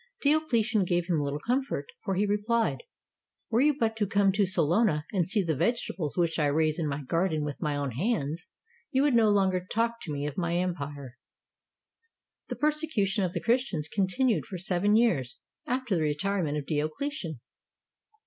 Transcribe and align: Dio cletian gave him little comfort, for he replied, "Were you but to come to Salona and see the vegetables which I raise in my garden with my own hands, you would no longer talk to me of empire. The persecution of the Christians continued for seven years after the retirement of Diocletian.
Dio 0.23 0.39
cletian 0.39 0.83
gave 0.83 1.05
him 1.05 1.19
little 1.19 1.37
comfort, 1.39 1.85
for 2.03 2.15
he 2.15 2.25
replied, 2.25 2.81
"Were 3.51 3.61
you 3.61 3.77
but 3.79 3.95
to 3.97 4.07
come 4.07 4.31
to 4.31 4.47
Salona 4.47 5.05
and 5.11 5.27
see 5.29 5.43
the 5.43 5.55
vegetables 5.55 6.17
which 6.17 6.39
I 6.39 6.47
raise 6.47 6.79
in 6.79 6.87
my 6.87 7.03
garden 7.03 7.43
with 7.45 7.61
my 7.61 7.75
own 7.75 7.91
hands, 7.91 8.49
you 8.89 9.03
would 9.03 9.13
no 9.13 9.29
longer 9.29 9.63
talk 9.63 10.01
to 10.01 10.11
me 10.11 10.25
of 10.25 10.39
empire. 10.43 11.19
The 12.47 12.55
persecution 12.55 13.23
of 13.25 13.33
the 13.33 13.41
Christians 13.43 13.87
continued 13.87 14.47
for 14.47 14.57
seven 14.57 14.95
years 14.95 15.37
after 15.67 15.93
the 15.95 16.01
retirement 16.01 16.57
of 16.57 16.65
Diocletian. 16.65 17.39